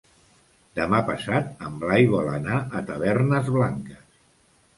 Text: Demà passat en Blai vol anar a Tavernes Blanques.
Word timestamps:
Demà 0.77 1.01
passat 1.09 1.61
en 1.67 1.75
Blai 1.83 2.07
vol 2.15 2.31
anar 2.39 2.59
a 2.59 2.83
Tavernes 2.89 3.53
Blanques. 3.59 4.03